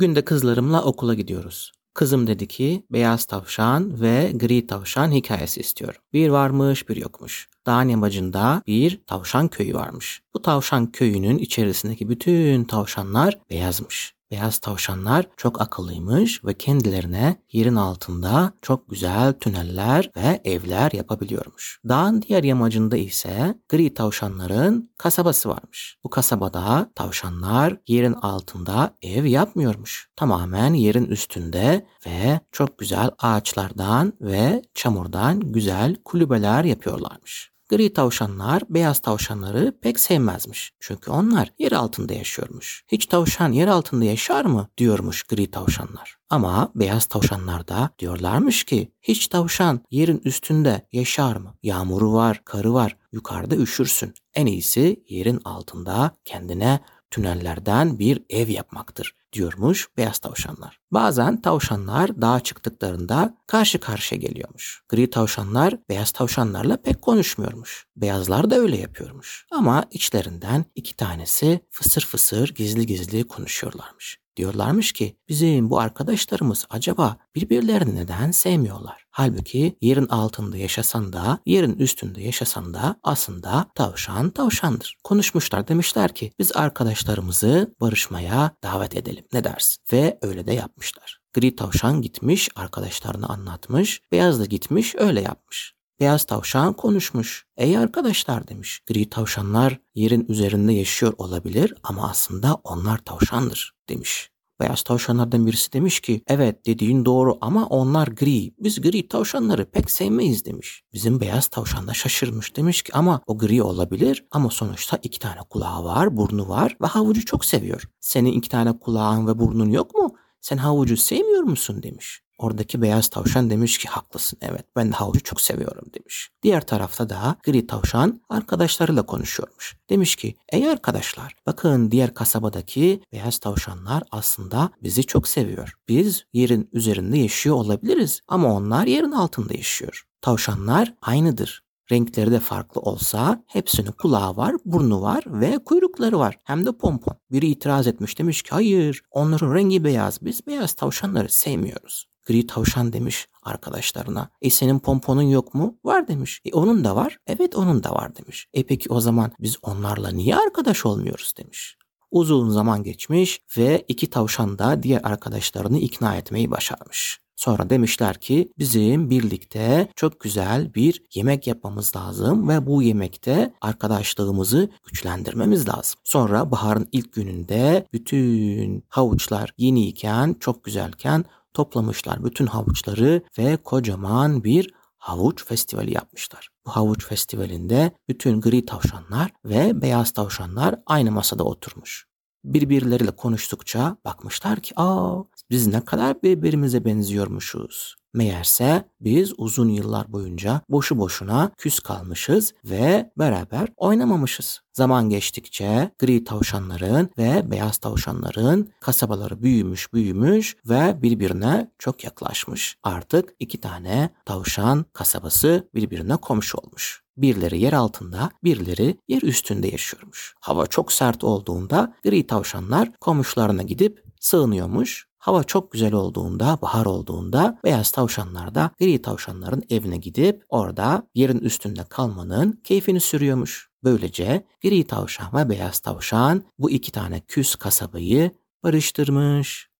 Bugün 0.00 0.16
de 0.16 0.24
kızlarımla 0.24 0.82
okula 0.82 1.14
gidiyoruz. 1.14 1.72
Kızım 1.94 2.26
dedi 2.26 2.48
ki 2.48 2.82
beyaz 2.90 3.24
tavşan 3.24 4.00
ve 4.00 4.32
gri 4.34 4.66
tavşan 4.66 5.12
hikayesi 5.12 5.60
istiyorum. 5.60 6.00
Bir 6.12 6.28
varmış 6.28 6.88
bir 6.88 6.96
yokmuş. 6.96 7.48
Dağın 7.66 7.88
yamacında 7.88 8.62
bir 8.66 9.00
tavşan 9.06 9.48
köyü 9.48 9.74
varmış. 9.74 10.22
Bu 10.34 10.42
tavşan 10.42 10.92
köyünün 10.92 11.38
içerisindeki 11.38 12.08
bütün 12.08 12.64
tavşanlar 12.64 13.38
beyazmış. 13.50 14.14
Beyaz 14.30 14.58
tavşanlar 14.58 15.26
çok 15.36 15.60
akıllıymış 15.60 16.44
ve 16.44 16.54
kendilerine 16.54 17.36
yerin 17.52 17.76
altında 17.76 18.52
çok 18.62 18.90
güzel 18.90 19.32
tüneller 19.32 20.10
ve 20.16 20.40
evler 20.44 20.92
yapabiliyormuş. 20.92 21.80
Dağın 21.88 22.22
diğer 22.22 22.44
yamacında 22.44 22.96
ise 22.96 23.54
gri 23.68 23.94
tavşanların 23.94 24.90
kasabası 24.98 25.48
varmış. 25.48 25.96
Bu 26.04 26.10
kasabada 26.10 26.90
tavşanlar 26.94 27.76
yerin 27.88 28.12
altında 28.12 28.94
ev 29.02 29.24
yapmıyormuş. 29.24 30.10
Tamamen 30.16 30.74
yerin 30.74 31.04
üstünde 31.04 31.86
ve 32.06 32.40
çok 32.52 32.78
güzel 32.78 33.10
ağaçlardan 33.18 34.12
ve 34.20 34.62
çamurdan 34.74 35.40
güzel 35.40 35.96
kulübeler 36.04 36.64
yapıyorlarmış. 36.64 37.50
Gri 37.70 37.92
tavşanlar 37.92 38.62
beyaz 38.68 38.98
tavşanları 38.98 39.78
pek 39.82 40.00
sevmezmiş. 40.00 40.72
Çünkü 40.80 41.10
onlar 41.10 41.52
yer 41.58 41.72
altında 41.72 42.12
yaşıyormuş. 42.12 42.84
Hiç 42.88 43.06
tavşan 43.06 43.52
yer 43.52 43.68
altında 43.68 44.04
yaşar 44.04 44.44
mı 44.44 44.68
diyormuş 44.78 45.22
gri 45.22 45.50
tavşanlar. 45.50 46.16
Ama 46.30 46.72
beyaz 46.74 47.06
tavşanlar 47.06 47.68
da 47.68 47.90
diyorlarmış 47.98 48.64
ki 48.64 48.92
hiç 49.02 49.26
tavşan 49.26 49.80
yerin 49.90 50.22
üstünde 50.24 50.86
yaşar 50.92 51.36
mı? 51.36 51.54
Yağmuru 51.62 52.12
var, 52.12 52.42
karı 52.44 52.74
var, 52.74 52.96
yukarıda 53.12 53.56
üşürsün. 53.56 54.14
En 54.34 54.46
iyisi 54.46 55.04
yerin 55.08 55.40
altında 55.44 56.10
kendine 56.24 56.80
tünellerden 57.10 57.98
bir 57.98 58.22
ev 58.30 58.48
yapmaktır 58.48 59.14
diyormuş 59.32 59.88
beyaz 59.96 60.18
tavşanlar. 60.18 60.80
Bazen 60.92 61.42
tavşanlar 61.42 62.22
dağa 62.22 62.40
çıktıklarında 62.40 63.36
karşı 63.46 63.80
karşıya 63.80 64.20
geliyormuş. 64.20 64.82
Gri 64.88 65.10
tavşanlar 65.10 65.78
beyaz 65.88 66.10
tavşanlarla 66.10 66.82
pek 66.82 67.02
konuşmuyormuş. 67.02 67.86
Beyazlar 67.96 68.50
da 68.50 68.56
öyle 68.56 68.76
yapıyormuş. 68.76 69.46
Ama 69.50 69.84
içlerinden 69.90 70.64
iki 70.74 70.96
tanesi 70.96 71.60
fısır 71.70 72.02
fısır 72.02 72.54
gizli 72.54 72.86
gizli 72.86 73.28
konuşuyorlarmış. 73.28 74.20
Diyorlarmış 74.36 74.92
ki 74.92 75.16
bizim 75.28 75.70
bu 75.70 75.78
arkadaşlarımız 75.78 76.66
acaba 76.70 77.16
birbirlerini 77.34 77.96
neden 77.96 78.30
sevmiyorlar? 78.30 79.06
Halbuki 79.10 79.76
yerin 79.80 80.06
altında 80.08 80.56
yaşasan 80.56 81.12
da 81.12 81.38
yerin 81.46 81.78
üstünde 81.78 82.22
yaşasan 82.22 82.74
da 82.74 82.96
aslında 83.02 83.66
tavşan 83.74 84.30
tavşandır. 84.30 84.98
Konuşmuşlar 85.04 85.68
demişler 85.68 86.14
ki 86.14 86.32
biz 86.38 86.56
arkadaşlarımızı 86.56 87.74
barışmaya 87.80 88.50
davet 88.62 88.96
edelim 89.20 89.28
ne 89.32 89.44
dersin? 89.44 89.82
Ve 89.92 90.18
öyle 90.22 90.46
de 90.46 90.52
yapmışlar. 90.52 91.20
Gri 91.32 91.56
tavşan 91.56 92.02
gitmiş 92.02 92.48
arkadaşlarına 92.56 93.26
anlatmış, 93.26 94.00
beyaz 94.12 94.40
da 94.40 94.44
gitmiş 94.44 94.94
öyle 94.98 95.20
yapmış. 95.20 95.74
Beyaz 96.00 96.24
tavşan 96.24 96.72
konuşmuş. 96.72 97.46
Ey 97.56 97.78
arkadaşlar 97.78 98.48
demiş. 98.48 98.80
Gri 98.86 99.10
tavşanlar 99.10 99.78
yerin 99.94 100.26
üzerinde 100.28 100.72
yaşıyor 100.72 101.12
olabilir 101.18 101.74
ama 101.82 102.10
aslında 102.10 102.54
onlar 102.64 102.98
tavşandır 102.98 103.74
demiş. 103.88 104.30
Beyaz 104.60 104.82
tavşanlardan 104.82 105.46
birisi 105.46 105.72
demiş 105.72 106.00
ki 106.00 106.22
evet 106.26 106.66
dediğin 106.66 107.04
doğru 107.04 107.38
ama 107.40 107.66
onlar 107.66 108.08
gri. 108.08 108.54
Biz 108.58 108.80
gri 108.80 109.08
tavşanları 109.08 109.70
pek 109.70 109.90
sevmeyiz 109.90 110.44
demiş. 110.44 110.82
Bizim 110.92 111.20
beyaz 111.20 111.46
tavşan 111.46 111.86
da 111.86 111.94
şaşırmış 111.94 112.56
demiş 112.56 112.82
ki 112.82 112.92
ama 112.94 113.20
o 113.26 113.38
gri 113.38 113.62
olabilir 113.62 114.24
ama 114.30 114.50
sonuçta 114.50 114.98
iki 115.02 115.18
tane 115.18 115.40
kulağı 115.50 115.84
var, 115.84 116.16
burnu 116.16 116.48
var 116.48 116.76
ve 116.82 116.86
havucu 116.86 117.24
çok 117.24 117.44
seviyor. 117.44 117.82
Senin 118.00 118.32
iki 118.32 118.48
tane 118.48 118.78
kulağın 118.78 119.26
ve 119.26 119.38
burnun 119.38 119.70
yok 119.70 119.94
mu? 119.94 120.14
Sen 120.40 120.56
havucu 120.56 120.96
sevmiyor 120.96 121.42
musun 121.42 121.82
demiş. 121.82 122.22
Oradaki 122.40 122.82
beyaz 122.82 123.08
tavşan 123.08 123.50
demiş 123.50 123.78
ki 123.78 123.88
haklısın 123.88 124.38
evet 124.42 124.64
ben 124.76 124.92
de 124.92 124.96
havucu 124.96 125.22
çok 125.22 125.40
seviyorum 125.40 125.84
demiş. 125.94 126.30
Diğer 126.42 126.66
tarafta 126.66 127.08
da 127.08 127.36
gri 127.44 127.66
tavşan 127.66 128.20
arkadaşlarıyla 128.28 129.06
konuşuyormuş. 129.06 129.76
Demiş 129.90 130.16
ki 130.16 130.34
ey 130.52 130.70
arkadaşlar 130.70 131.34
bakın 131.46 131.90
diğer 131.90 132.14
kasabadaki 132.14 133.02
beyaz 133.12 133.38
tavşanlar 133.38 134.02
aslında 134.10 134.70
bizi 134.82 135.04
çok 135.04 135.28
seviyor. 135.28 135.74
Biz 135.88 136.24
yerin 136.32 136.68
üzerinde 136.72 137.18
yaşıyor 137.18 137.56
olabiliriz 137.56 138.20
ama 138.28 138.54
onlar 138.54 138.86
yerin 138.86 139.12
altında 139.12 139.54
yaşıyor. 139.54 140.04
Tavşanlar 140.20 140.94
aynıdır. 141.02 141.62
Renkleri 141.92 142.30
de 142.30 142.40
farklı 142.40 142.80
olsa 142.80 143.44
hepsinin 143.46 143.92
kulağı 143.92 144.36
var, 144.36 144.56
burnu 144.64 145.02
var 145.02 145.24
ve 145.26 145.58
kuyrukları 145.64 146.18
var. 146.18 146.38
Hem 146.44 146.66
de 146.66 146.72
pompon. 146.72 147.16
Biri 147.32 147.46
itiraz 147.46 147.86
etmiş 147.86 148.18
demiş 148.18 148.42
ki 148.42 148.50
hayır 148.50 149.02
onların 149.10 149.54
rengi 149.54 149.84
beyaz 149.84 150.18
biz 150.22 150.46
beyaz 150.46 150.72
tavşanları 150.72 151.28
sevmiyoruz. 151.28 152.09
Gri 152.30 152.46
tavşan 152.46 152.92
demiş 152.92 153.28
arkadaşlarına. 153.42 154.30
E 154.42 154.50
senin 154.50 154.78
pomponun 154.78 155.22
yok 155.22 155.54
mu? 155.54 155.78
Var 155.84 156.08
demiş. 156.08 156.40
E 156.44 156.52
onun 156.52 156.84
da 156.84 156.96
var. 156.96 157.18
Evet 157.26 157.56
onun 157.56 157.84
da 157.84 157.90
var 157.90 158.16
demiş. 158.16 158.46
E 158.54 158.62
peki 158.62 158.92
o 158.92 159.00
zaman 159.00 159.32
biz 159.40 159.56
onlarla 159.62 160.10
niye 160.10 160.36
arkadaş 160.36 160.86
olmuyoruz 160.86 161.32
demiş. 161.38 161.76
Uzun 162.10 162.50
zaman 162.50 162.82
geçmiş 162.82 163.40
ve 163.56 163.84
iki 163.88 164.10
tavşan 164.10 164.58
da 164.58 164.82
diğer 164.82 165.00
arkadaşlarını 165.04 165.78
ikna 165.78 166.16
etmeyi 166.16 166.50
başarmış. 166.50 167.20
Sonra 167.36 167.70
demişler 167.70 168.20
ki 168.20 168.52
bizim 168.58 169.10
birlikte 169.10 169.88
çok 169.96 170.20
güzel 170.20 170.74
bir 170.74 171.02
yemek 171.14 171.46
yapmamız 171.46 171.96
lazım 171.96 172.48
ve 172.48 172.66
bu 172.66 172.82
yemekte 172.82 173.54
arkadaşlığımızı 173.60 174.70
güçlendirmemiz 174.84 175.68
lazım. 175.68 176.00
Sonra 176.04 176.50
baharın 176.50 176.88
ilk 176.92 177.12
gününde 177.12 177.86
bütün 177.92 178.84
havuçlar 178.88 179.54
yeniyken 179.58 180.36
çok 180.40 180.64
güzelken 180.64 181.24
toplamışlar 181.54 182.24
bütün 182.24 182.46
havuçları 182.46 183.22
ve 183.38 183.56
kocaman 183.56 184.44
bir 184.44 184.74
havuç 184.98 185.44
festivali 185.44 185.94
yapmışlar. 185.94 186.48
Bu 186.66 186.70
havuç 186.70 187.06
festivalinde 187.06 187.92
bütün 188.08 188.40
gri 188.40 188.66
tavşanlar 188.66 189.30
ve 189.44 189.82
beyaz 189.82 190.10
tavşanlar 190.10 190.74
aynı 190.86 191.10
masada 191.10 191.44
oturmuş. 191.44 192.06
Birbirleriyle 192.44 193.10
konuştukça 193.10 193.96
bakmışlar 194.04 194.60
ki 194.60 194.72
aa 194.76 195.22
biz 195.50 195.66
ne 195.66 195.84
kadar 195.84 196.22
birbirimize 196.22 196.84
benziyormuşuz. 196.84 198.00
Meğerse 198.14 198.84
biz 199.00 199.32
uzun 199.36 199.68
yıllar 199.68 200.12
boyunca 200.12 200.60
boşu 200.68 200.98
boşuna 200.98 201.50
küs 201.58 201.80
kalmışız 201.80 202.54
ve 202.64 203.12
beraber 203.18 203.68
oynamamışız. 203.76 204.60
Zaman 204.72 205.08
geçtikçe 205.08 205.90
gri 205.98 206.24
tavşanların 206.24 207.10
ve 207.18 207.50
beyaz 207.50 207.78
tavşanların 207.78 208.72
kasabaları 208.80 209.42
büyümüş 209.42 209.92
büyümüş 209.92 210.56
ve 210.68 211.02
birbirine 211.02 211.70
çok 211.78 212.04
yaklaşmış. 212.04 212.76
Artık 212.82 213.34
iki 213.40 213.60
tane 213.60 214.10
tavşan 214.24 214.84
kasabası 214.92 215.68
birbirine 215.74 216.16
komşu 216.16 216.58
olmuş. 216.58 217.02
Birileri 217.16 217.60
yer 217.60 217.72
altında, 217.72 218.30
birileri 218.44 218.96
yer 219.08 219.22
üstünde 219.22 219.68
yaşıyormuş. 219.68 220.34
Hava 220.40 220.66
çok 220.66 220.92
sert 220.92 221.24
olduğunda 221.24 221.94
gri 222.04 222.26
tavşanlar 222.26 222.92
komşularına 223.00 223.62
gidip 223.62 224.04
sığınıyormuş 224.20 225.09
Hava 225.20 225.44
çok 225.44 225.72
güzel 225.72 225.92
olduğunda, 225.92 226.58
bahar 226.62 226.86
olduğunda 226.86 227.58
beyaz 227.64 227.90
tavşanlar 227.90 228.54
da 228.54 228.70
gri 228.80 229.02
tavşanların 229.02 229.62
evine 229.70 229.96
gidip 229.96 230.44
orada 230.48 231.08
yerin 231.14 231.38
üstünde 231.38 231.84
kalmanın 231.84 232.60
keyfini 232.64 233.00
sürüyormuş. 233.00 233.70
Böylece 233.84 234.46
gri 234.62 234.86
tavşan 234.86 235.34
ve 235.34 235.48
beyaz 235.48 235.78
tavşan 235.78 236.42
bu 236.58 236.70
iki 236.70 236.92
tane 236.92 237.20
küs 237.20 237.54
kasabayı 237.54 238.30
barıştırmış. 238.62 239.70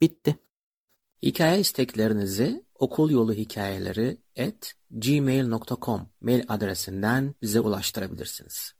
Bitti. 0.00 0.38
Hikaye 1.22 1.60
isteklerinizi 1.60 2.64
okul 2.74 3.10
yolu 3.10 3.32
hikayeleri 3.32 4.18
at 4.38 4.74
gmail.com 4.90 6.08
mail 6.20 6.44
adresinden 6.48 7.34
bize 7.42 7.60
ulaştırabilirsiniz. 7.60 8.72